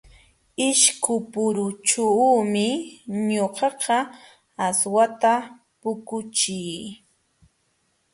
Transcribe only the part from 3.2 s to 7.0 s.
ñuqaqa aswata puquchii.